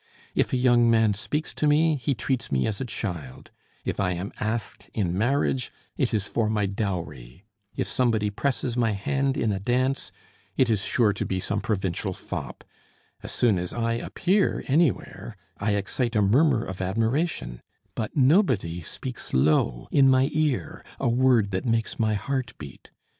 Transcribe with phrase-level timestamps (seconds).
[0.33, 3.51] If a young man speaks to me he treats me as a child;
[3.85, 7.43] if I am asked in marriage, it is for my dowry;
[7.75, 10.11] if somebody presses my hand in a dance,
[10.57, 12.63] it is sure to be some provincial fop;
[13.21, 17.61] as soon as I appear anywhere, I excite a murmur of admiration;
[17.93, 22.89] but nobody speaks low, in my ear, a word that makes my heart beat.